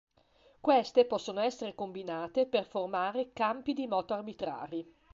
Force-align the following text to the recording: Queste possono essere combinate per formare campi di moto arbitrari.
Queste 0.59 1.05
possono 1.05 1.41
essere 1.41 1.75
combinate 1.75 2.47
per 2.47 2.65
formare 2.65 3.33
campi 3.33 3.73
di 3.73 3.85
moto 3.85 4.15
arbitrari. 4.15 4.91